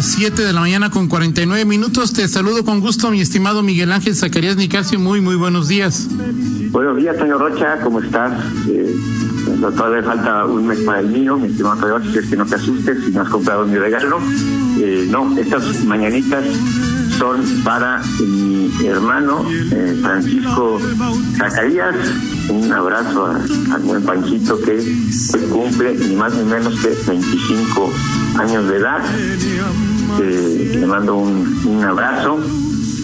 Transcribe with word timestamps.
7 0.00 0.42
de 0.42 0.52
la 0.52 0.60
mañana 0.60 0.90
con 0.90 1.08
49 1.08 1.64
minutos. 1.64 2.12
Te 2.12 2.28
saludo 2.28 2.64
con 2.64 2.80
gusto, 2.80 3.10
mi 3.10 3.20
estimado 3.20 3.62
Miguel 3.62 3.90
Ángel 3.90 4.14
Zacarías 4.14 4.56
Nicasio. 4.56 4.98
Muy, 5.00 5.20
muy 5.20 5.34
buenos 5.34 5.68
días. 5.68 6.08
Buenos 6.70 6.96
días, 6.96 7.16
señor 7.16 7.40
Rocha. 7.40 7.80
¿Cómo 7.82 8.00
estás? 8.00 8.32
Eh, 8.68 8.94
todavía 9.60 10.02
falta 10.02 10.46
un 10.46 10.66
mes 10.66 10.78
para 10.80 11.00
el 11.00 11.08
mío, 11.08 11.36
mi 11.36 11.48
estimado 11.48 11.98
Rocha. 11.98 12.20
Es 12.20 12.26
que 12.26 12.36
no 12.36 12.46
te 12.46 12.54
asustes 12.54 13.04
si 13.04 13.10
no 13.10 13.22
has 13.22 13.28
comprado 13.28 13.66
mi 13.66 13.78
regalo. 13.78 14.20
Eh, 14.78 15.08
no, 15.10 15.36
estas 15.36 15.84
mañanitas 15.84 16.44
son 17.20 17.44
para 17.62 18.00
mi 18.18 18.72
hermano 18.82 19.44
eh, 19.50 19.98
Francisco 20.00 20.80
Zacarías. 21.36 21.94
Un 22.48 22.72
abrazo 22.72 23.26
al 23.26 23.82
buen 23.82 24.02
Panchito 24.02 24.58
que 24.62 24.82
cumple 25.52 25.98
ni 25.98 26.16
más 26.16 26.34
ni 26.34 26.44
menos 26.44 26.80
que 26.80 26.88
25 27.06 27.92
años 28.38 28.66
de 28.68 28.76
edad. 28.78 29.00
Eh, 30.22 30.76
le 30.80 30.86
mando 30.86 31.16
un, 31.16 31.84
abrazo, 31.84 32.38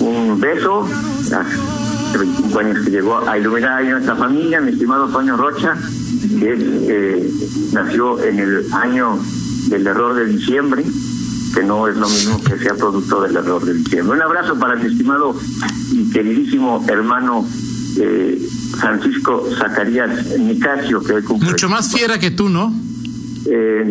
un 0.01 0.41
beso. 0.41 0.89
Hace 1.27 2.19
25 2.19 2.59
años 2.59 2.85
que 2.87 2.91
llegó 2.91 3.19
a 3.19 3.37
iluminar 3.37 3.83
a 3.83 3.83
nuestra 3.83 4.17
familia, 4.17 4.63
mi 4.63 4.73
estimado 4.73 5.09
Toño 5.09 5.37
Rocha, 5.37 5.77
que 6.41 6.57
eh, 6.89 7.31
nació 7.75 8.25
en 8.25 8.39
el 8.39 8.73
año 8.73 9.19
del 9.69 9.87
error 9.87 10.15
de 10.15 10.25
diciembre, 10.27 10.85
que 11.57 11.65
no 11.65 11.89
es 11.89 11.97
lo 11.97 12.07
mismo 12.07 12.43
que 12.45 12.59
sea 12.59 12.75
producto 12.75 13.23
del 13.23 13.35
error 13.35 13.65
de 13.65 13.73
diciembre. 13.73 14.19
Un 14.19 14.23
abrazo 14.23 14.59
para 14.59 14.77
mi 14.77 14.91
estimado 14.91 15.35
y 15.91 16.11
queridísimo 16.11 16.85
hermano 16.87 17.47
eh, 17.99 18.47
Francisco 18.79 19.49
Zacarías 19.57 20.39
Nicasio, 20.39 21.03
que 21.03 21.23
cumple. 21.23 21.49
Mucho 21.49 21.71
más 21.71 21.91
fiera 21.91 22.19
que 22.19 22.31
tú, 22.31 22.51
¿no? 22.51 22.75
Eh, 23.47 23.85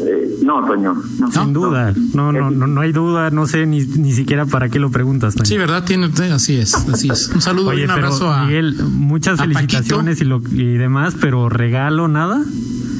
eh, 0.00 0.36
no, 0.42 0.66
Toño. 0.66 1.02
No, 1.18 1.32
Sin 1.32 1.54
duda, 1.54 1.94
no, 2.12 2.30
no, 2.30 2.50
no, 2.50 2.66
no 2.66 2.80
hay 2.82 2.92
duda, 2.92 3.30
no 3.30 3.46
sé 3.46 3.64
ni, 3.64 3.80
ni 3.80 4.12
siquiera 4.12 4.44
para 4.44 4.68
qué 4.68 4.78
lo 4.78 4.90
preguntas. 4.90 5.34
Toño. 5.34 5.46
Sí, 5.46 5.56
verdad, 5.56 5.84
tiene, 5.84 6.10
así 6.30 6.58
es, 6.58 6.74
así 6.74 7.08
es. 7.10 7.28
Un 7.28 7.40
saludo 7.40 7.70
Oye, 7.70 7.80
y 7.80 7.84
un 7.84 7.94
pero, 7.94 8.06
abrazo 8.08 8.30
a 8.30 8.44
Miguel, 8.44 8.76
muchas 8.82 9.40
a 9.40 9.44
felicitaciones 9.44 10.20
y, 10.20 10.24
lo, 10.26 10.42
y 10.50 10.76
demás, 10.76 11.14
pero 11.18 11.48
regalo 11.48 12.06
nada. 12.06 12.42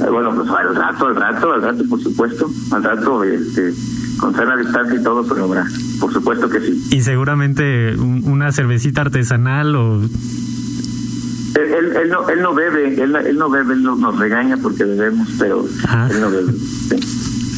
Eh, 0.01 0.11
bueno, 0.11 0.35
pues 0.35 0.49
al 0.49 0.75
rato, 0.77 1.07
al 1.07 1.17
rato, 1.17 1.53
al 1.53 1.63
rato, 1.63 1.85
por 1.89 2.03
supuesto, 2.03 2.51
al 2.71 2.83
rato, 2.85 3.25
este, 3.25 3.73
con 4.19 4.35
sana 4.35 4.57
distancia 4.57 4.99
y 5.01 5.03
todo, 5.03 5.25
pero 5.27 5.45
habrá, 5.45 5.67
por 6.01 6.13
supuesto 6.13 6.49
que 6.49 6.61
sí. 6.61 6.83
Y 6.93 7.01
seguramente 7.01 7.95
un, 7.97 8.23
una 8.25 8.53
cervecita 8.53 9.01
artesanal 9.03 9.75
o 9.75 10.01
Él, 10.03 10.11
él, 11.57 11.97
él 12.03 12.09
no, 12.11 12.29
él 12.29 12.41
no 12.43 12.55
bebe, 12.55 13.03
él, 13.03 13.17
él 13.17 13.37
no 13.37 13.51
bebe, 13.51 13.75
él 13.75 13.83
no- 13.83 13.97
nos 13.97 14.17
regaña 14.19 14.57
porque 14.59 14.85
bebemos, 14.85 15.29
pero 15.39 15.67
Ajá. 15.85 16.09
él 16.11 16.21
no 16.21 16.31
bebe. 16.31 16.53
sí. 16.53 16.97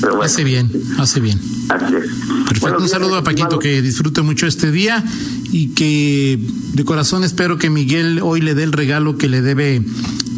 Pero 0.00 0.12
bueno, 0.14 0.24
Hace 0.24 0.44
bien, 0.44 0.70
hace 0.98 1.20
bien. 1.20 1.38
Así 1.68 1.94
es. 1.94 2.04
Perfecto. 2.48 2.78
Un 2.80 2.88
saludo 2.88 3.16
a 3.16 3.22
Paquito, 3.22 3.42
estimado. 3.44 3.58
que 3.58 3.82
disfrute 3.82 4.22
mucho 4.22 4.46
este 4.46 4.70
día 4.70 5.04
y 5.52 5.68
que 5.74 6.38
de 6.72 6.84
corazón 6.86 7.22
espero 7.22 7.58
que 7.58 7.68
Miguel 7.68 8.20
hoy 8.22 8.40
le 8.40 8.54
dé 8.54 8.62
el 8.62 8.72
regalo 8.72 9.18
que 9.18 9.28
le 9.28 9.42
debe 9.42 9.82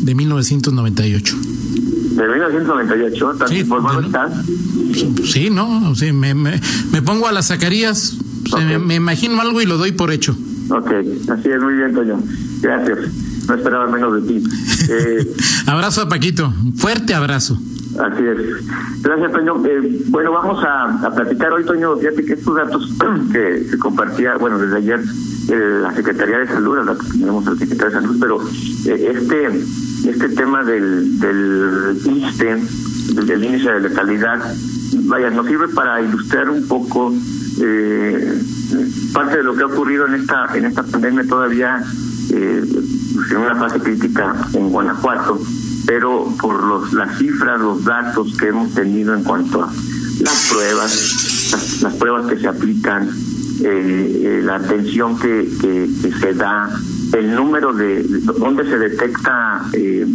de 0.01 0.15
1998. 0.17 1.37
De 2.15 2.29
1998, 2.29 3.35
¿tan 3.39 3.49
Sí, 3.49 3.59
informado 3.61 3.95
bueno. 4.03 4.09
estás? 4.09 4.33
Sí, 5.31 5.49
¿no? 5.51 5.95
Sí, 5.95 6.13
me, 6.13 6.35
me, 6.35 6.61
me 6.93 7.03
pongo 7.03 7.27
a 7.27 7.33
las 7.33 7.49
Zacarías, 7.49 8.17
o 8.53 8.57
sea, 8.57 8.67
me, 8.67 8.79
me 8.79 8.95
imagino 8.97 9.41
algo 9.41 9.61
y 9.63 9.67
lo 9.67 9.79
doy 9.79 9.93
por 9.93 10.11
hecho. 10.11 10.37
Ok, 10.69 10.91
así 11.31 11.49
es, 11.49 11.61
muy 11.63 11.75
bien, 11.75 11.95
Toño. 11.95 12.19
Gracias. 12.61 12.99
No 13.49 13.55
esperaba 13.55 13.87
menos 13.91 14.15
de 14.15 14.29
ti. 14.29 14.45
Eh, 14.89 15.33
Abrazo 15.67 16.03
a 16.03 16.09
Paquito, 16.09 16.53
fuerte 16.77 17.15
abrazo. 17.15 17.57
Así 17.99 18.23
es. 18.25 18.67
Gracias, 19.03 19.33
Toño. 19.33 19.65
Eh, 19.65 20.03
bueno, 20.09 20.33
vamos 20.33 20.63
a, 20.65 21.07
a 21.07 21.15
platicar 21.15 21.53
hoy, 21.53 21.65
Toño. 21.65 21.97
Fíjate 21.99 22.25
que 22.25 22.33
estos 22.33 22.57
datos 22.57 22.91
que 23.33 23.67
se 23.71 23.79
compartía, 23.79 24.37
bueno, 24.39 24.59
desde 24.59 24.79
ayer 24.79 25.01
eh, 25.49 25.79
la 25.83 25.95
Secretaría 25.95 26.39
de 26.39 26.47
Salud, 26.49 26.79
que 27.01 27.19
tenemos 27.19 27.47
al 27.47 27.59
Secretario 27.59 27.95
de 27.95 28.01
Salud, 28.03 28.17
pero 28.21 28.41
eh, 28.87 29.13
este 29.15 29.65
este 30.05 30.29
tema 30.31 30.65
del, 30.65 31.19
del 31.19 32.03
del, 32.03 33.45
índice 33.45 33.71
de 33.71 33.81
letalidad, 33.81 34.55
vaya, 35.05 35.31
nos 35.31 35.47
sirve 35.47 35.69
para 35.69 36.01
ilustrar 36.01 36.51
un 36.51 36.67
poco 36.67 37.13
eh, 37.61 38.43
parte 39.13 39.39
de 39.39 39.45
lo 39.45 39.55
que 39.55 39.63
ha 39.63 39.67
ocurrido 39.67 40.07
en 40.07 40.15
esta 40.15 40.57
en 40.57 40.65
esta 40.65 40.83
pandemia 40.83 41.25
todavía 41.27 41.83
eh, 42.31 42.65
en 43.31 43.37
una 43.37 43.55
fase 43.57 43.79
crítica 43.81 44.35
en 44.55 44.71
Guanajuato, 44.71 45.41
pero 45.87 46.33
por 46.41 46.63
los, 46.63 46.93
las 46.93 47.19
cifras, 47.19 47.61
los 47.61 47.85
datos 47.85 48.37
que 48.39 48.49
hemos 48.49 48.73
tenido 48.75 49.15
en 49.15 49.23
cuanto 49.23 49.63
a 49.63 49.71
las 50.21 50.51
pruebas, 50.51 51.81
las, 51.83 51.95
pruebas 51.95 52.27
que 52.27 52.39
se 52.39 52.49
aplican, 52.49 53.09
eh, 53.65 54.23
eh, 54.25 54.41
la 54.43 54.57
atención 54.57 55.19
que, 55.19 55.49
que 55.61 56.13
se 56.21 56.35
da, 56.35 56.71
el 57.13 57.35
número 57.35 57.73
de, 57.73 58.03
de 58.03 58.19
donde 58.21 58.65
se 58.65 58.79
detecta 58.79 59.63
eh, 59.73 60.07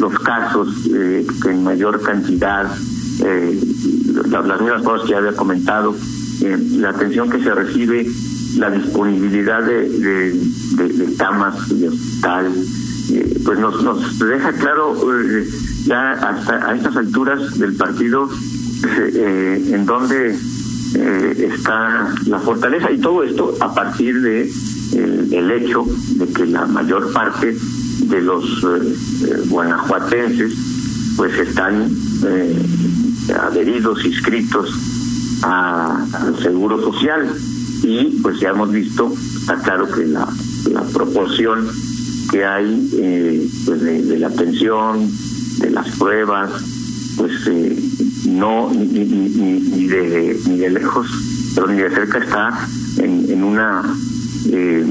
los 0.00 0.18
casos 0.20 0.68
eh, 0.92 1.26
en 1.46 1.64
mayor 1.64 2.02
cantidad, 2.02 2.66
eh, 3.24 3.60
la- 4.30 4.42
las 4.42 4.60
mismas 4.60 4.82
cosas 4.82 5.06
que 5.08 5.14
había 5.14 5.32
comentado, 5.34 5.94
eh, 6.42 6.56
la 6.78 6.90
atención 6.90 7.30
que 7.30 7.42
se 7.42 7.54
recibe, 7.54 8.06
la 8.56 8.70
disponibilidad 8.70 9.62
de, 9.62 9.88
de, 9.88 11.14
camas 11.16 11.68
de 11.68 11.88
hospital, 11.88 12.52
eh, 13.12 13.40
pues 13.44 13.58
nos, 13.58 13.82
nos 13.82 14.18
deja 14.18 14.52
claro 14.52 14.96
ya 15.84 16.12
hasta 16.12 16.68
a 16.70 16.74
estas 16.76 16.96
alturas 16.96 17.58
del 17.58 17.74
partido 17.76 18.28
en 19.04 19.84
donde 19.86 20.36
eh, 20.94 21.50
está 21.52 22.14
la 22.26 22.38
fortaleza. 22.38 22.90
Y 22.92 22.98
todo 22.98 23.22
esto 23.24 23.54
a 23.60 23.74
partir 23.74 24.20
de 24.20 24.50
el 24.92 25.50
hecho 25.50 25.84
de 26.16 26.26
que 26.28 26.46
la 26.46 26.66
mayor 26.66 27.12
parte 27.12 27.56
de 28.04 28.20
los 28.22 28.44
eh, 28.44 28.94
eh, 29.26 29.42
guanajuatenses 29.48 30.52
pues 31.16 31.36
están 31.38 31.90
eh, 32.24 32.66
adheridos, 33.40 34.04
inscritos 34.04 34.70
a- 35.42 36.04
al 36.12 36.38
seguro 36.42 36.80
social. 36.82 37.28
Y 37.82 38.18
pues 38.22 38.40
ya 38.40 38.50
hemos 38.50 38.72
visto, 38.72 39.12
está 39.40 39.56
claro 39.62 39.88
que 39.90 40.04
la, 40.06 40.28
la 40.72 40.82
proporción 40.82 41.66
que 42.30 42.44
hay 42.44 42.90
eh, 42.94 43.48
pues 43.64 43.80
de, 43.82 44.18
la 44.18 44.28
atención, 44.28 45.08
de 45.60 45.70
las 45.70 45.88
pruebas, 45.96 46.50
pues 47.16 47.32
eh, 47.46 47.76
no 48.26 48.70
ni, 48.72 48.84
ni, 48.86 49.60
ni 49.60 49.86
de 49.86 50.38
ni 50.46 50.58
de 50.58 50.70
lejos, 50.70 51.06
pero 51.54 51.68
ni 51.68 51.78
de 51.80 51.90
cerca 51.90 52.18
está 52.18 52.68
en, 52.98 53.30
en 53.30 53.44
una 53.44 53.82
eh, 54.46 54.84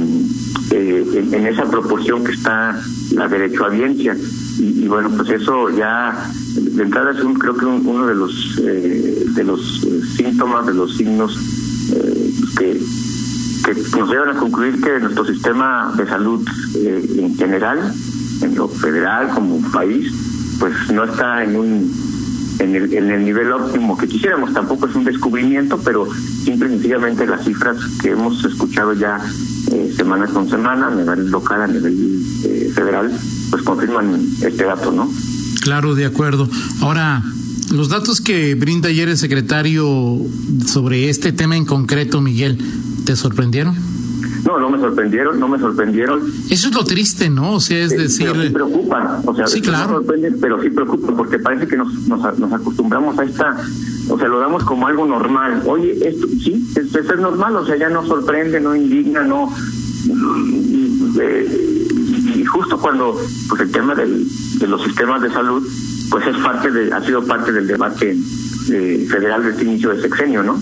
eh, 0.72 1.28
en, 1.34 1.46
esa 1.48 1.66
proporción 1.70 2.24
que 2.24 2.34
está 2.34 2.80
la 3.14 3.28
derechohabiencia. 3.28 4.16
Y, 4.60 4.84
y 4.84 4.88
bueno 4.88 5.10
pues 5.16 5.30
eso 5.30 5.70
ya 5.70 6.30
de 6.56 6.84
entrada 6.84 7.12
es 7.12 7.24
un 7.24 7.36
creo 7.36 7.56
que 7.56 7.66
un- 7.66 7.86
uno 7.86 8.08
de 8.08 8.16
los 8.16 8.60
eh, 8.64 9.26
de 9.36 9.44
los 9.44 9.84
eh, 9.84 10.02
síntomas 10.18 10.66
de 10.66 10.74
los 10.74 10.96
signos 10.98 11.38
eh, 11.94 12.32
que 12.58 12.82
que 13.66 13.74
nos 13.98 14.10
llevan 14.10 14.30
a 14.30 14.40
concluir 14.40 14.80
que 14.82 15.00
nuestro 15.00 15.26
sistema 15.26 15.94
de 15.98 16.08
salud 16.08 16.42
eh, 16.76 17.06
en 17.18 17.36
general, 17.36 17.94
en 18.42 18.56
lo 18.56 18.68
federal 18.70 19.30
como 19.34 19.60
país, 19.72 20.10
pues 20.60 20.74
no 20.94 21.04
está 21.04 21.44
en 21.44 21.56
un 21.56 21.92
en 22.60 22.76
el, 22.76 22.94
en 22.94 23.12
el 23.12 23.26
nivel 23.26 23.52
óptimo 23.52 23.98
que 23.98 24.08
quisiéramos. 24.08 24.54
Tampoco 24.54 24.88
es 24.88 24.96
un 24.96 25.04
descubrimiento, 25.04 25.80
pero 25.84 26.08
simple 26.44 26.68
y 26.68 26.72
sencillamente 26.72 27.26
las 27.26 27.44
cifras 27.46 27.78
que 28.02 28.12
hemos 28.12 28.44
escuchado 28.46 28.94
ya 28.94 29.20
eh, 29.72 29.94
semana 29.96 30.28
con 30.28 30.50
semana 30.50 30.88
a 30.88 30.96
nivel 30.96 31.30
local, 31.30 31.62
a 31.62 31.68
nivel 31.68 32.22
eh, 32.46 32.72
federal, 32.74 33.12
pues 33.50 33.64
confirman 33.64 34.28
este 34.42 34.64
dato, 34.64 34.92
¿no? 34.92 35.10
Claro, 35.62 35.96
de 35.96 36.06
acuerdo. 36.06 36.50
Ahora, 36.82 37.24
los 37.72 37.90
datos 37.90 38.22
que 38.22 38.56
brinda 38.56 38.90
ayer 38.90 39.10
el 39.10 39.18
secretario 39.18 40.22
sobre 40.66 41.10
este 41.10 41.34
tema 41.34 41.58
en 41.58 41.66
concreto, 41.66 42.22
Miguel, 42.22 42.58
¿te 43.06 43.16
sorprendieron? 43.16 43.76
No, 44.48 44.60
no 44.60 44.70
me 44.70 44.80
sorprendieron, 44.80 45.40
no 45.40 45.48
me 45.50 45.60
sorprendieron. 45.60 46.22
Eso 46.50 46.70
es 46.70 46.74
lo 46.74 46.84
triste, 46.86 47.30
¿no? 47.30 47.54
O 47.56 47.60
sea, 47.60 47.84
es 47.84 47.92
Eh, 47.92 47.98
decir, 47.98 48.28
pero 48.32 48.42
sí 48.44 48.50
preocupan, 48.50 49.08
o 49.26 49.36
sea, 49.36 49.46
Sí, 49.48 49.60
no 49.60 49.66
claro. 49.68 49.90
sorprenden, 49.98 50.38
pero 50.40 50.62
sí 50.62 50.70
preocupan 50.70 51.16
porque 51.18 51.38
parece 51.40 51.68
que 51.68 51.76
nos, 51.76 51.94
nos, 52.08 52.40
nos 52.40 52.54
acostumbramos 52.54 53.20
a 53.20 53.24
esta, 53.26 53.58
o 54.10 54.18
sea, 54.18 54.28
lo 54.30 54.40
damos 54.40 54.64
como 54.64 54.88
algo 54.88 55.06
normal. 55.06 55.62
Oye, 55.66 55.98
esto 56.08 56.28
sí, 56.42 56.66
esto, 56.76 57.00
esto 57.00 57.14
es 57.14 57.20
normal, 57.20 57.58
o 57.58 57.66
sea, 57.66 57.76
ya 57.76 57.90
no 57.90 58.06
sorprende, 58.06 58.60
no 58.62 58.74
indigna, 58.76 59.24
no. 59.24 59.52
y, 60.06 61.12
eh, 61.20 61.88
y 62.36 62.46
justo 62.46 62.80
cuando, 62.80 63.20
pues 63.50 63.62
el 63.62 63.72
tema 63.72 63.96
del, 63.96 64.26
de 64.60 64.68
los 64.68 64.82
sistemas 64.84 65.22
de 65.22 65.30
salud, 65.32 65.62
pues 66.10 66.26
es 66.26 66.38
parte 66.38 66.72
de, 66.72 66.94
ha 66.94 67.02
sido 67.06 67.24
parte 67.26 67.52
del 67.52 67.68
debate 67.68 68.16
eh, 68.72 69.08
federal 69.10 69.44
de 69.44 69.50
este 69.52 69.64
inicio 69.66 69.90
de 69.90 70.02
sexenio, 70.02 70.42
¿no? 70.44 70.58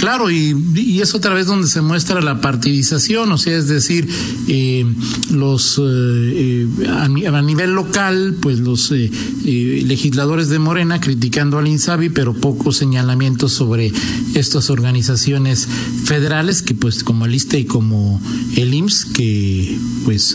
Claro, 0.00 0.30
y, 0.30 0.98
es 0.98 1.14
otra 1.14 1.34
vez 1.34 1.44
donde 1.44 1.68
se 1.68 1.82
muestra 1.82 2.22
la 2.22 2.40
partidización, 2.40 3.30
o 3.32 3.36
sea, 3.36 3.58
es 3.58 3.68
decir, 3.68 4.08
eh, 4.48 4.86
los 5.30 5.78
eh, 5.78 6.66
eh 6.80 7.28
a, 7.28 7.42
nivel 7.42 7.74
local, 7.74 8.34
pues 8.40 8.60
los 8.60 8.92
eh, 8.92 9.10
eh, 9.44 9.82
legisladores 9.84 10.48
de 10.48 10.58
Morena 10.58 11.00
criticando 11.00 11.58
al 11.58 11.68
INSABI, 11.68 12.08
pero 12.08 12.32
pocos 12.32 12.78
señalamientos 12.78 13.52
sobre 13.52 13.92
estas 14.34 14.70
organizaciones 14.70 15.68
federales, 16.04 16.62
que 16.62 16.72
pues 16.72 17.04
como 17.04 17.26
el 17.26 17.34
ISTE 17.34 17.60
y 17.60 17.64
como 17.66 18.22
el 18.56 18.72
IMSS, 18.72 19.04
que 19.04 19.78
pues 20.06 20.34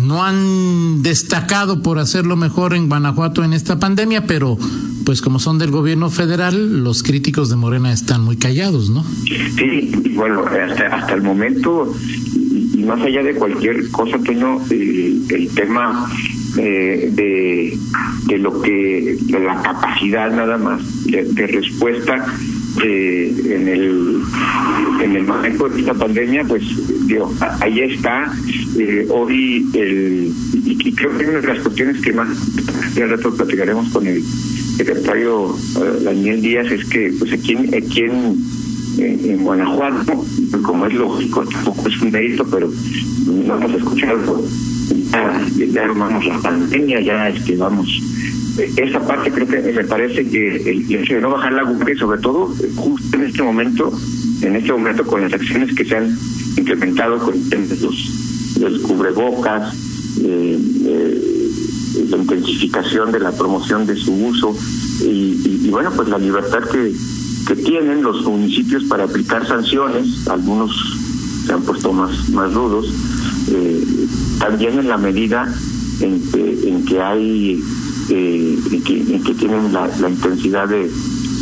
no 0.00 0.24
han 0.24 1.02
destacado 1.02 1.82
por 1.82 1.98
hacerlo 1.98 2.36
mejor 2.36 2.74
en 2.74 2.88
Guanajuato 2.88 3.44
en 3.44 3.52
esta 3.52 3.78
pandemia, 3.78 4.26
pero 4.26 4.58
pues 5.04 5.20
como 5.20 5.38
son 5.38 5.58
del 5.58 5.70
gobierno 5.70 6.10
federal, 6.10 6.82
los 6.82 7.02
críticos 7.02 7.50
de 7.50 7.56
Morena 7.56 7.92
están 7.92 8.22
muy 8.22 8.36
callados, 8.36 8.90
¿no? 8.90 9.04
Sí, 9.56 9.92
bueno, 10.14 10.44
hasta, 10.46 10.86
hasta 10.86 11.14
el 11.14 11.22
momento, 11.22 11.94
y 12.34 12.82
más 12.84 13.00
allá 13.00 13.22
de 13.22 13.34
cualquier 13.34 13.90
cosa, 13.90 14.18
Toño, 14.18 14.60
el, 14.70 15.24
el 15.28 15.48
tema 15.50 16.10
eh, 16.56 17.10
de, 17.12 17.78
de 18.26 18.38
lo 18.38 18.62
que, 18.62 19.18
de 19.20 19.40
la 19.40 19.60
capacidad 19.62 20.34
nada 20.34 20.56
más 20.56 20.80
de 21.06 21.46
respuesta 21.46 22.24
eh, 22.82 23.32
en 23.50 23.68
el 23.68 24.22
en 25.02 25.16
el 25.16 25.24
manejo 25.24 25.68
de 25.68 25.80
esta 25.80 25.94
pandemia, 25.94 26.44
pues 26.44 26.62
digo, 27.06 27.32
ahí 27.60 27.80
está. 27.80 28.32
Eh, 28.78 29.06
hoy 29.10 29.66
el 29.74 30.32
y, 30.52 30.92
creo 30.92 31.16
que 31.16 31.26
una 31.26 31.40
de 31.40 31.46
las 31.46 31.60
cuestiones 31.60 32.00
que 32.00 32.12
más 32.12 32.28
ya 32.94 33.06
rato 33.06 33.34
platicaremos 33.34 33.88
con 33.90 34.06
el 34.06 34.22
secretario 34.22 35.50
uh, 35.50 36.04
Daniel 36.04 36.40
Díaz 36.40 36.70
es 36.72 36.84
que 36.86 37.12
pues 37.18 37.32
aquí 37.32 37.52
en, 37.52 37.74
aquí 37.74 38.00
en, 38.00 38.44
en 38.98 39.44
Guanajuato, 39.44 40.24
como 40.62 40.86
es 40.86 40.94
lógico, 40.94 41.44
tampoco 41.44 41.88
es 41.88 42.00
un 42.02 42.10
mérito, 42.10 42.44
pero 42.50 42.70
no 43.26 43.56
hemos 43.56 43.74
escuchado 43.74 44.44
ya, 45.12 45.46
ya 45.72 45.84
armamos 45.84 46.26
la 46.26 46.38
pandemia, 46.38 47.00
ya 47.00 47.28
es 47.28 47.42
que 47.44 47.56
vamos 47.56 47.88
esa 48.58 49.00
parte 49.00 49.30
creo 49.32 49.46
que 49.46 49.60
me 49.60 49.84
parece 49.84 50.28
que 50.28 50.70
el, 50.70 50.94
hecho 50.94 51.14
de 51.14 51.20
no 51.20 51.30
bajar 51.30 51.52
la 51.52 51.64
guardia 51.64 51.96
sobre 51.96 52.20
todo 52.20 52.54
justo 52.76 53.16
en 53.16 53.24
este 53.24 53.42
momento 53.42 53.92
en 54.42 54.56
este 54.56 54.72
momento 54.72 55.04
con 55.04 55.22
las 55.22 55.32
acciones 55.32 55.74
que 55.74 55.84
se 55.84 55.96
han 55.96 56.16
implementado 56.56 57.18
con 57.18 57.34
los, 57.50 58.60
los 58.60 58.80
cubrebocas 58.82 59.74
eh, 60.20 60.58
eh, 60.84 61.50
la 62.10 62.16
intensificación 62.16 63.10
de 63.10 63.20
la 63.20 63.32
promoción 63.32 63.86
de 63.86 63.96
su 63.96 64.12
uso 64.12 64.56
y 65.02 65.68
bueno 65.70 65.90
pues 65.96 66.08
la 66.08 66.18
libertad 66.18 66.60
que, 66.70 66.92
que 67.48 67.56
tienen 67.56 68.02
los 68.02 68.24
municipios 68.24 68.84
para 68.84 69.04
aplicar 69.04 69.46
sanciones 69.46 70.28
algunos 70.28 70.70
se 71.46 71.52
han 71.52 71.62
puesto 71.62 71.92
más 71.92 72.28
más 72.30 72.52
rudos 72.54 72.86
eh, 73.50 73.84
también 74.38 74.78
en 74.78 74.88
la 74.88 74.96
medida 74.96 75.52
en 76.00 76.20
que, 76.30 76.68
en 76.68 76.84
que 76.84 77.00
hay 77.00 77.62
eh, 78.10 78.58
en, 78.70 78.82
que, 78.82 79.00
en 79.00 79.22
que 79.22 79.34
tienen 79.34 79.72
la, 79.72 79.88
la 80.00 80.08
intensidad 80.08 80.68
de, 80.68 80.90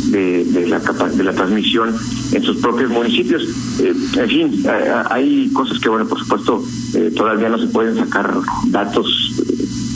de, 0.07 0.45
de, 0.45 0.67
la 0.67 0.79
de 0.79 1.23
la 1.23 1.33
transmisión 1.33 1.95
en 2.31 2.43
sus 2.43 2.57
propios 2.57 2.89
municipios. 2.89 3.43
Eh, 3.79 3.93
en 4.17 4.29
fin, 4.29 4.65
hay 5.09 5.49
cosas 5.53 5.79
que, 5.79 5.89
bueno, 5.89 6.07
por 6.07 6.19
supuesto, 6.19 6.63
eh, 6.95 7.11
todavía 7.15 7.49
no 7.49 7.57
se 7.57 7.67
pueden 7.67 7.95
sacar 7.95 8.33
datos 8.67 9.07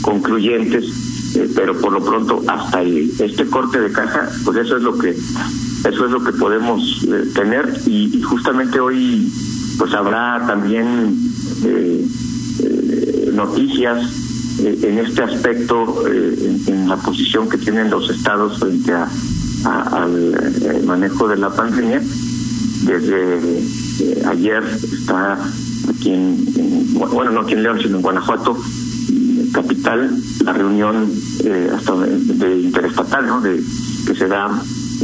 concluyentes, 0.02 0.84
eh, 1.36 1.48
pero 1.54 1.78
por 1.78 1.92
lo 1.92 2.04
pronto 2.04 2.42
hasta 2.46 2.82
el, 2.82 3.10
este 3.18 3.46
corte 3.46 3.80
de 3.80 3.92
caja, 3.92 4.28
pues 4.44 4.58
eso 4.58 4.76
es 4.76 4.82
lo 4.82 4.98
que 4.98 5.10
eso 5.10 6.06
es 6.06 6.10
lo 6.10 6.24
que 6.24 6.32
podemos 6.32 7.06
tener 7.34 7.72
y, 7.86 8.16
y, 8.16 8.20
justamente 8.20 8.80
hoy 8.80 9.32
pues 9.78 9.94
habrá 9.94 10.44
también 10.44 11.16
eh, 14.60 14.78
en 14.82 14.98
este 14.98 15.22
aspecto 15.22 16.06
en, 16.06 16.62
en, 16.66 16.88
la 16.88 16.96
posición 16.96 17.48
que 17.48 17.58
tienen 17.58 17.90
los 17.90 18.10
estados 18.10 18.58
frente 18.58 18.92
a, 18.92 19.08
al 19.64 20.84
manejo 20.84 21.28
de 21.28 21.36
la 21.36 21.50
pandemia 21.50 22.00
desde 22.84 23.38
eh, 24.00 24.22
ayer 24.26 24.62
está 24.64 25.38
aquí 25.88 26.10
en, 26.10 26.44
en, 26.56 26.94
bueno 26.94 27.30
no 27.32 27.40
aquí 27.40 27.54
en 27.54 27.62
León 27.62 27.78
sino 27.82 27.96
en 27.96 28.02
Guanajuato 28.02 28.56
capital 29.52 30.16
la 30.44 30.52
reunión 30.52 31.10
eh, 31.44 31.70
hasta 31.74 31.96
de, 31.96 32.18
de, 32.18 32.60
interestatal 32.60 33.26
no 33.26 33.40
de 33.40 33.62
que 34.06 34.14
se 34.14 34.28
da 34.28 34.50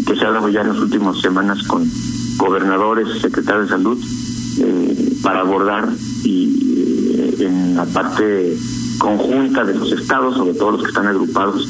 que 0.07 0.17
se 0.17 0.25
ha 0.25 0.31
dado 0.31 0.49
ya 0.49 0.61
en 0.61 0.69
las 0.69 0.79
últimas 0.79 1.21
semanas 1.21 1.63
con 1.65 1.89
gobernadores 2.37 3.21
secretarios 3.21 3.69
de 3.69 3.77
salud 3.77 3.99
eh, 4.61 5.17
para 5.23 5.41
abordar 5.41 5.89
y 6.25 7.37
en 7.41 7.77
la 7.77 7.85
parte 7.85 8.57
conjunta 8.99 9.65
de 9.65 9.75
los 9.75 9.93
estados 9.93 10.37
sobre 10.37 10.55
todo 10.55 10.73
los 10.73 10.83
que 10.83 10.89
están 10.89 11.07
agrupados 11.07 11.69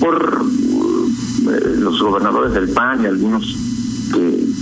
por 0.00 0.44
los 1.78 2.00
gobernadores 2.00 2.52
del 2.52 2.68
PAN 2.70 3.02
y 3.02 3.06
algunos 3.06 3.56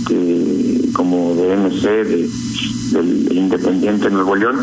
que 0.07 0.89
como 0.93 1.35
de 1.35 1.55
MC, 1.55 1.81
de, 1.81 2.29
del 2.91 3.31
Independiente 3.31 4.09
Nuevo 4.09 4.35
León, 4.35 4.55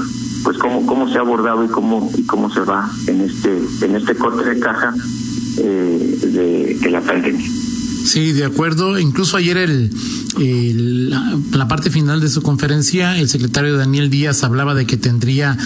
pues 0.42 0.58
cómo, 0.58 0.84
cómo 0.86 1.08
se 1.08 1.18
ha 1.18 1.20
abordado 1.20 1.64
y 1.64 1.68
cómo, 1.68 2.10
y 2.16 2.22
cómo 2.24 2.52
se 2.52 2.60
va 2.60 2.90
en 3.06 3.20
este, 3.20 3.56
en 3.82 3.96
este 3.96 4.14
corte 4.14 4.48
de 4.48 4.58
caja 4.58 4.92
eh, 5.58 6.18
de, 6.22 6.78
de 6.80 6.90
la 6.90 7.00
pandemia. 7.00 7.48
Sí, 8.04 8.32
de 8.32 8.44
acuerdo. 8.44 8.98
Incluso 8.98 9.36
ayer 9.36 9.56
el, 9.56 9.90
el 10.40 11.10
la, 11.10 11.38
la, 11.52 11.68
parte 11.68 11.90
final 11.90 12.20
de 12.20 12.28
su 12.28 12.42
conferencia, 12.42 13.18
el 13.18 13.28
secretario 13.28 13.76
Daniel 13.76 14.10
Díaz 14.10 14.44
hablaba 14.44 14.74
de 14.74 14.86
que 14.86 14.96
tendría 14.96 15.56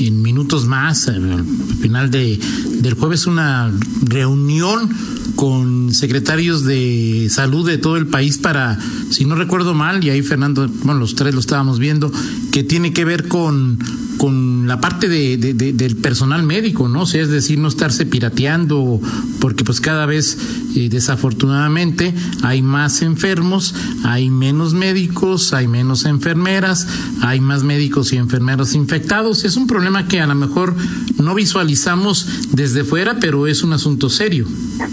en 0.00 0.22
minutos 0.22 0.66
más, 0.66 1.08
al 1.08 1.44
final 1.80 2.10
de, 2.10 2.38
del 2.80 2.94
jueves, 2.94 3.26
una 3.26 3.70
reunión 4.02 4.90
con 5.34 5.94
secretarios 5.94 6.64
de 6.64 7.28
salud 7.30 7.66
de 7.66 7.78
todo 7.78 7.96
el 7.96 8.06
país 8.06 8.38
para, 8.38 8.78
si 9.10 9.24
no 9.24 9.34
recuerdo 9.34 9.74
mal, 9.74 10.02
y 10.04 10.10
ahí 10.10 10.22
Fernando, 10.22 10.68
bueno, 10.82 11.00
los 11.00 11.14
tres 11.14 11.34
lo 11.34 11.40
estábamos 11.40 11.78
viendo, 11.78 12.12
que 12.50 12.64
tiene 12.64 12.92
que 12.92 13.04
ver 13.04 13.28
con, 13.28 13.78
con 14.18 14.66
la 14.66 14.80
parte 14.80 15.08
de, 15.08 15.36
de, 15.36 15.54
de, 15.54 15.72
del 15.72 15.96
personal 15.96 16.42
médico, 16.42 16.88
¿no? 16.88 17.02
O 17.02 17.04
es 17.04 17.28
decir, 17.30 17.58
no 17.58 17.68
estarse 17.68 18.04
pirateando, 18.04 19.00
porque 19.40 19.64
pues 19.64 19.80
cada 19.80 20.04
vez, 20.04 20.36
eh, 20.76 20.88
desafortunadamente, 20.90 22.12
hay 22.42 22.60
más 22.60 23.00
enfermos, 23.02 23.74
hay 24.04 24.28
menos 24.28 24.74
médicos, 24.74 25.54
hay 25.54 25.68
menos 25.68 26.04
enfermeras, 26.04 26.86
hay 27.22 27.40
más 27.40 27.62
médicos 27.62 28.12
y 28.12 28.16
enfermeras 28.16 28.74
infectados. 28.74 29.44
Es 29.44 29.56
un 29.56 29.66
problema 29.66 30.06
que 30.08 30.20
a 30.20 30.26
lo 30.26 30.34
mejor 30.34 30.74
no 31.22 31.34
visualizamos 31.34 32.26
desde 32.52 32.84
fuera, 32.84 33.18
pero 33.20 33.46
es 33.46 33.62
un 33.62 33.72
asunto 33.72 34.10
serio. 34.10 34.46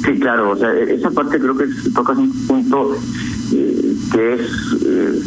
Sí, 0.06 0.20
claro, 0.20 0.52
o 0.52 0.58
sea, 0.58 0.72
esa 0.74 1.10
parte 1.12 1.40
creo 1.40 1.58
que 1.58 1.66
tocas 1.94 2.18
un 2.18 2.32
punto 2.48 2.96
eh, 3.52 3.96
que 4.12 4.34
es 4.34 4.42
eh, 4.86 5.22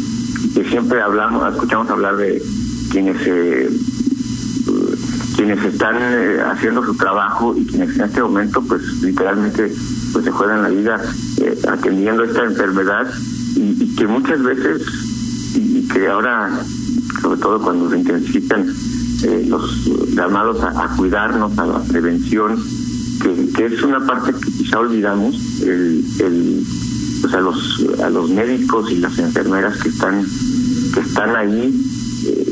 que 0.55 0.63
siempre 0.65 1.01
hablamos, 1.01 1.53
escuchamos 1.53 1.89
hablar 1.89 2.17
de 2.17 2.41
quienes 2.91 3.17
eh, 3.25 3.69
quienes 5.39 5.63
están 5.63 5.95
eh, 6.01 6.41
haciendo 6.51 6.83
su 6.83 6.97
trabajo 6.97 7.55
y 7.55 7.65
quienes 7.65 7.95
en 7.95 8.01
este 8.01 8.21
momento 8.21 8.61
pues 8.61 9.01
literalmente 9.01 9.73
pues 10.11 10.25
se 10.25 10.31
juegan 10.31 10.63
la 10.63 10.67
vida 10.67 11.01
eh, 11.37 11.57
atendiendo 11.65 12.25
esta 12.25 12.43
enfermedad 12.43 13.07
y, 13.55 13.95
que 13.95 14.05
muchas 14.05 14.43
veces 14.43 14.81
y, 15.55 15.87
que 15.87 16.09
ahora 16.09 16.49
sobre 17.21 17.39
todo 17.39 17.61
cuando 17.61 17.89
se 17.89 17.99
intensifican 17.99 18.65
los 19.47 20.13
llamados 20.13 20.61
a, 20.61 20.93
cuidarnos 20.97 21.57
a 21.57 21.65
la 21.65 21.79
prevención 21.83 22.61
que, 23.21 23.49
que, 23.55 23.65
es 23.67 23.81
una 23.81 24.05
parte 24.05 24.33
que 24.33 24.51
quizá 24.51 24.79
olvidamos, 24.79 25.35
el, 25.61 26.03
el, 26.19 26.65
pues 27.21 27.33
a 27.33 27.39
los 27.39 27.85
a 28.03 28.09
los 28.09 28.29
médicos 28.29 28.91
y 28.91 28.97
las 28.97 29.17
enfermeras 29.19 29.77
que 29.77 29.89
están 29.89 30.25
que 30.93 30.99
están 30.99 31.35
ahí, 31.35 31.69
eh, 31.69 31.98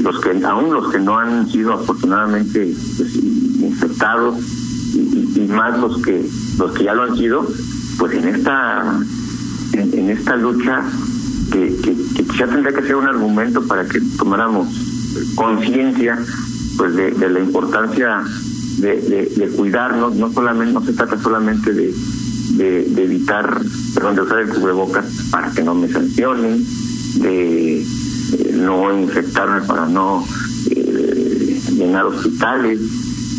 los 0.02 0.20
que 0.20 0.46
aún 0.46 0.74
los 0.74 0.92
que 0.92 1.00
no 1.00 1.18
han 1.18 1.50
sido 1.50 1.74
afortunadamente 1.74 2.74
pues, 2.98 3.16
infectados 3.16 4.38
y, 4.94 5.42
y, 5.42 5.48
más 5.48 5.80
los 5.80 6.02
que 6.02 6.28
los 6.58 6.72
que 6.72 6.84
ya 6.84 6.94
lo 6.94 7.04
han 7.04 7.16
sido, 7.16 7.48
pues 7.98 8.14
en 8.14 8.28
esta 8.28 9.00
en, 9.74 10.10
esta 10.10 10.36
lucha 10.36 10.84
que, 11.52 11.76
que, 11.84 11.96
quizá 12.24 12.48
tendría 12.48 12.74
que 12.74 12.84
ser 12.84 12.96
un 12.96 13.08
argumento 13.08 13.66
para 13.68 13.86
que 13.86 14.00
tomáramos 14.18 14.68
conciencia 15.36 16.18
pues 16.78 16.96
de, 16.96 17.30
la 17.30 17.40
importancia 17.40 18.24
de, 18.78 19.52
cuidarnos, 19.56 20.16
no 20.16 20.32
solamente, 20.32 20.74
no 20.74 20.86
se 20.86 20.94
trata 20.94 21.20
solamente 21.20 21.74
de, 21.74 21.94
de, 22.52 23.04
evitar, 23.04 23.62
perdón, 23.94 24.16
de 24.16 24.22
usar 24.22 24.40
el 24.40 24.50
cubrebocas 24.50 25.06
para 25.32 25.52
que 25.52 25.64
no 25.64 25.74
me 25.74 25.90
sancionen, 25.90 26.64
de 27.16 27.86
no 28.58 28.98
infectarme 28.98 29.62
para 29.62 29.88
no 29.88 30.26
eh, 30.70 31.62
llenar 31.74 32.06
hospitales, 32.06 32.80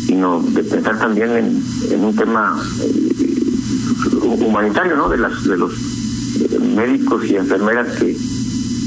sino 0.05 0.41
de 0.41 0.63
pensar 0.63 0.97
también 0.97 1.29
en, 1.91 2.03
un 2.03 2.15
tema 2.15 2.59
eh, 2.81 4.43
humanitario, 4.45 4.95
¿no? 4.95 5.09
De 5.09 5.17
las 5.17 5.43
de 5.43 5.57
los 5.57 5.73
médicos 6.75 7.25
y 7.25 7.35
enfermeras 7.35 7.97
que, 7.97 8.15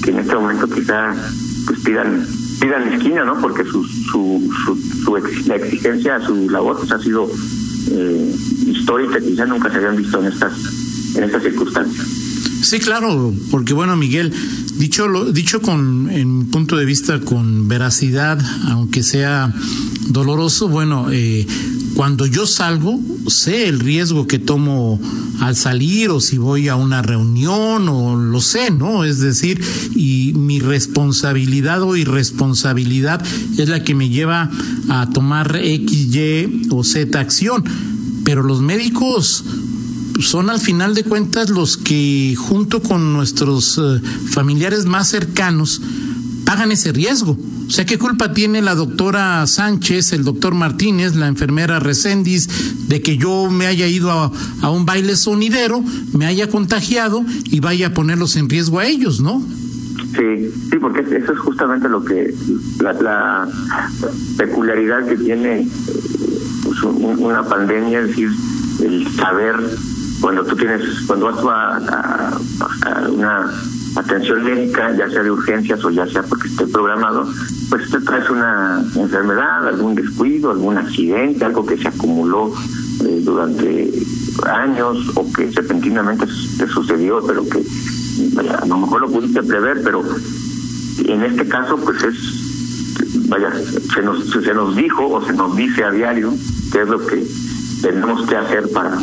que 0.02 0.10
en 0.10 0.18
este 0.18 0.34
momento 0.34 0.68
quizá 0.68 1.14
pues 1.66 1.80
pidan 1.80 2.26
pidan 2.60 2.92
esquina, 2.92 3.24
¿no? 3.24 3.40
Porque 3.40 3.64
su, 3.64 3.84
su, 3.84 4.50
su, 4.64 4.76
su 4.76 5.16
la 5.46 5.56
exigencia, 5.56 6.20
su 6.20 6.48
labor 6.48 6.78
pues, 6.78 6.92
ha 6.92 6.98
sido 6.98 7.28
eh, 7.90 8.34
histórica, 8.66 9.20
quizá 9.20 9.46
nunca 9.46 9.70
se 9.70 9.76
habían 9.78 9.96
visto 9.96 10.20
en 10.20 10.26
estas 10.26 10.52
en 11.16 11.24
estas 11.24 11.42
circunstancias. 11.42 12.31
Sí, 12.62 12.78
claro, 12.78 13.34
porque 13.50 13.74
bueno, 13.74 13.96
Miguel, 13.96 14.32
dicho 14.76 15.08
lo, 15.08 15.32
dicho 15.32 15.60
con 15.60 16.08
en 16.10 16.46
punto 16.46 16.76
de 16.76 16.84
vista 16.84 17.20
con 17.20 17.66
veracidad, 17.66 18.40
aunque 18.68 19.02
sea 19.02 19.52
doloroso, 20.08 20.68
bueno, 20.68 21.08
eh, 21.10 21.44
cuando 21.94 22.24
yo 22.24 22.46
salgo, 22.46 23.00
sé 23.26 23.68
el 23.68 23.80
riesgo 23.80 24.28
que 24.28 24.38
tomo 24.38 25.00
al 25.40 25.56
salir 25.56 26.10
o 26.10 26.20
si 26.20 26.38
voy 26.38 26.68
a 26.68 26.76
una 26.76 27.02
reunión 27.02 27.88
o 27.88 28.16
lo 28.16 28.40
sé, 28.40 28.70
¿no? 28.70 29.04
Es 29.04 29.18
decir, 29.18 29.60
y 29.96 30.32
mi 30.34 30.60
responsabilidad 30.60 31.82
o 31.82 31.96
irresponsabilidad 31.96 33.22
es 33.58 33.68
la 33.68 33.82
que 33.82 33.96
me 33.96 34.08
lleva 34.08 34.50
a 34.88 35.10
tomar 35.10 35.56
X, 35.56 36.14
Y 36.14 36.68
o 36.70 36.84
Z 36.84 37.18
acción. 37.18 37.64
Pero 38.24 38.44
los 38.44 38.60
médicos 38.60 39.44
son 40.20 40.50
al 40.50 40.60
final 40.60 40.94
de 40.94 41.04
cuentas 41.04 41.50
los 41.50 41.76
que 41.76 42.34
junto 42.36 42.82
con 42.82 43.12
nuestros 43.12 43.78
eh, 43.78 44.00
familiares 44.30 44.84
más 44.84 45.08
cercanos 45.08 45.80
pagan 46.44 46.72
ese 46.72 46.92
riesgo. 46.92 47.38
O 47.66 47.70
sea, 47.70 47.86
¿qué 47.86 47.98
culpa 47.98 48.34
tiene 48.34 48.60
la 48.60 48.74
doctora 48.74 49.46
Sánchez, 49.46 50.12
el 50.12 50.24
doctor 50.24 50.54
Martínez, 50.54 51.14
la 51.14 51.26
enfermera 51.28 51.80
Recendis, 51.80 52.86
de 52.88 53.00
que 53.00 53.16
yo 53.16 53.48
me 53.50 53.66
haya 53.66 53.86
ido 53.86 54.10
a, 54.10 54.70
un 54.70 54.84
baile 54.84 55.16
sonidero, 55.16 55.82
me 56.12 56.26
haya 56.26 56.48
contagiado 56.48 57.24
y 57.44 57.60
vaya 57.60 57.88
a 57.88 57.94
ponerlos 57.94 58.36
en 58.36 58.50
riesgo 58.50 58.78
a 58.78 58.86
ellos, 58.86 59.20
¿no? 59.20 59.42
Sí, 60.14 60.50
sí, 60.70 60.78
porque 60.78 61.00
eso 61.00 61.32
es 61.32 61.38
justamente 61.38 61.88
lo 61.88 62.04
que 62.04 62.34
la, 62.80 63.48
peculiaridad 64.36 65.06
que 65.06 65.16
tiene 65.16 65.66
pues, 66.64 66.82
una 66.82 67.42
pandemia, 67.44 68.00
es 68.00 68.08
decir, 68.08 68.30
el 68.82 69.08
saber 69.16 69.54
cuando 70.22 70.44
tú 70.44 70.54
tienes, 70.54 70.82
cuando 71.06 71.26
vas 71.26 71.44
a, 71.44 72.38
a, 72.86 73.08
una 73.10 73.50
atención 73.96 74.44
médica, 74.44 74.96
ya 74.96 75.10
sea 75.10 75.22
de 75.24 75.30
urgencias 75.32 75.84
o 75.84 75.90
ya 75.90 76.06
sea 76.06 76.22
porque 76.22 76.46
esté 76.46 76.66
programado, 76.68 77.28
pues 77.68 77.90
te 77.90 78.00
traes 78.00 78.30
una 78.30 78.82
enfermedad, 78.94 79.66
algún 79.66 79.96
descuido, 79.96 80.52
algún 80.52 80.78
accidente, 80.78 81.44
algo 81.44 81.66
que 81.66 81.76
se 81.76 81.88
acumuló 81.88 82.52
eh, 83.04 83.20
durante 83.24 83.92
años 84.46 85.10
o 85.16 85.30
que 85.32 85.50
repentinamente 85.50 86.26
te 86.56 86.68
sucedió, 86.68 87.20
pero 87.26 87.44
que 87.48 87.58
a 88.62 88.66
lo 88.66 88.78
mejor 88.78 89.00
lo 89.00 89.10
pudiste 89.10 89.42
prever, 89.42 89.82
pero 89.82 90.04
en 91.04 91.22
este 91.24 91.48
caso 91.48 91.76
pues 91.78 92.00
es, 92.04 93.28
vaya, 93.28 93.52
se 93.92 94.02
nos, 94.02 94.30
se 94.30 94.54
nos 94.54 94.76
dijo 94.76 95.08
o 95.08 95.26
se 95.26 95.32
nos 95.32 95.56
dice 95.56 95.82
a 95.82 95.90
diario 95.90 96.32
qué 96.70 96.82
es 96.82 96.88
lo 96.88 97.04
que 97.04 97.26
tenemos 97.82 98.24
que 98.28 98.36
hacer 98.36 98.70
para 98.70 98.96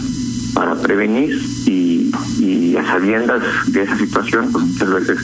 para 0.60 0.76
prevenir 0.76 1.42
y, 1.68 2.12
y 2.38 2.76
a 2.76 2.84
sabiendas 2.84 3.42
de 3.68 3.84
esa 3.84 3.98
situación, 3.98 4.52
pues 4.52 4.66
muchas 4.66 4.90
veces 4.92 5.18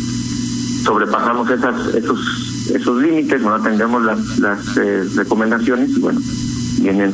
sobrepasamos 0.86 1.50
esas, 1.50 1.94
esos, 1.94 2.72
esos 2.74 3.02
límites, 3.02 3.42
no 3.42 3.54
atendemos 3.54 4.02
las, 4.06 4.40
las 4.40 4.78
eh, 4.78 5.04
recomendaciones 5.14 5.90
y 5.90 6.00
bueno, 6.00 6.22
vienen, 6.80 7.12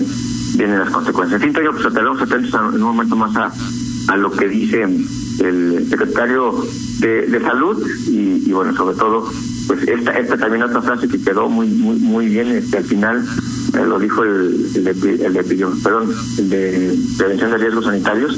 vienen 0.56 0.78
las 0.78 0.92
consecuencias. 0.92 1.42
En 1.42 1.52
fin, 1.52 1.64
yo 1.64 1.72
pues 1.72 1.84
estaremos 1.84 2.22
atentos 2.22 2.54
en 2.54 2.76
un 2.76 2.82
momento 2.82 3.16
más 3.16 3.36
a, 3.36 3.52
a 4.10 4.18
lo 4.18 4.30
que 4.30 4.48
dice 4.48 4.84
el 4.84 5.88
secretario 5.90 6.64
de, 7.00 7.26
de 7.26 7.42
salud 7.42 7.84
y, 8.08 8.48
y, 8.48 8.54
bueno, 8.54 8.76
sobre 8.76 8.98
todo, 8.98 9.28
pues 9.68 9.88
esta, 9.88 10.12
esta 10.12 10.38
también 10.38 10.64
otra 10.64 10.82
frase 10.82 11.08
que 11.08 11.22
quedó 11.22 11.50
muy, 11.50 11.68
muy, 11.68 11.98
muy 11.98 12.26
bien 12.28 12.48
este, 12.50 12.78
al 12.78 12.84
final 12.84 13.26
eh, 13.74 13.86
lo 13.88 14.00
dijo 14.00 14.24
el, 14.24 14.70
el, 14.76 14.84
de, 14.84 15.26
el, 15.26 15.34
de, 15.34 15.44
perdón, 15.84 16.12
el 16.38 16.50
de 16.50 16.96
prevención 17.18 17.52
de 17.52 17.58
riesgos 17.58 17.86
sanitarios. 17.86 18.38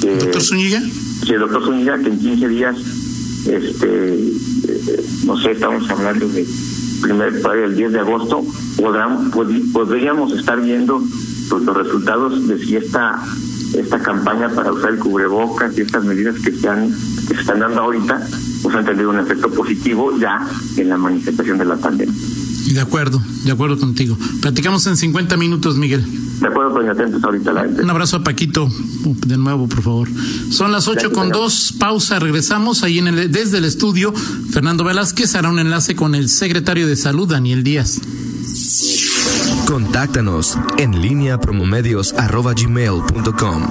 Que, 0.00 0.16
¿Doctor 0.16 0.42
Zúñiga? 0.42 0.80
Sí, 0.80 1.32
el 1.32 1.40
doctor 1.40 1.64
Zúñiga, 1.64 1.98
que 1.98 2.08
en 2.08 2.18
15 2.18 2.48
días, 2.48 2.76
este, 3.46 4.14
eh, 4.14 5.04
no 5.26 5.36
sé, 5.38 5.52
estamos 5.52 5.88
hablando 5.90 6.28
de 6.28 6.46
primer 7.02 7.34
el 7.64 7.76
10 7.76 7.92
de 7.92 7.98
agosto, 7.98 8.44
podrán, 8.76 9.30
podríamos 9.30 10.32
estar 10.32 10.60
viendo 10.60 11.02
pues, 11.50 11.62
los 11.64 11.76
resultados 11.76 12.46
de 12.48 12.58
si 12.58 12.76
esta 12.76 13.22
esta 13.74 13.98
campaña 14.00 14.50
para 14.50 14.72
usar 14.72 14.90
el 14.90 14.98
cubrebocas 14.98 15.76
y 15.78 15.82
estas 15.82 16.04
medidas 16.04 16.36
que 16.40 16.52
se, 16.52 16.68
han, 16.68 16.90
que 17.26 17.34
se 17.34 17.40
están 17.40 17.60
dando 17.60 17.82
ahorita, 17.82 18.20
pues 18.62 18.74
han 18.74 18.84
tenido 18.84 19.10
un 19.10 19.18
efecto 19.18 19.50
positivo 19.50 20.16
ya 20.18 20.46
en 20.76 20.88
la 20.88 20.96
manifestación 20.96 21.58
de 21.58 21.64
la 21.64 21.76
pandemia. 21.76 22.14
De 22.72 22.80
acuerdo, 22.80 23.22
de 23.44 23.52
acuerdo 23.52 23.78
contigo. 23.78 24.16
Platicamos 24.40 24.86
en 24.86 24.96
50 24.96 25.36
minutos, 25.36 25.76
Miguel. 25.76 26.04
De 26.40 26.48
acuerdo, 26.48 26.74
pues 26.74 26.88
atentos 26.88 27.22
ahorita 27.22 27.52
la 27.52 27.62
Un 27.62 27.90
abrazo 27.90 28.18
a 28.18 28.24
Paquito, 28.24 28.68
de 29.26 29.36
nuevo, 29.36 29.68
por 29.68 29.82
favor. 29.82 30.08
Son 30.50 30.72
las 30.72 30.88
ocho 30.88 31.12
con 31.12 31.28
dos, 31.28 31.74
pausa, 31.78 32.18
regresamos 32.18 32.82
ahí 32.82 32.98
en 32.98 33.08
el, 33.08 33.30
desde 33.30 33.58
el 33.58 33.64
estudio. 33.64 34.12
Fernando 34.50 34.84
Velázquez 34.84 35.34
hará 35.34 35.50
un 35.50 35.58
enlace 35.58 35.94
con 35.94 36.14
el 36.14 36.28
secretario 36.28 36.86
de 36.86 36.96
Salud, 36.96 37.28
Daniel 37.28 37.62
Díaz. 37.62 38.00
Contáctanos 39.66 40.58
en 40.78 41.00
línea 41.00 41.38
promomedios.com. 41.38 43.62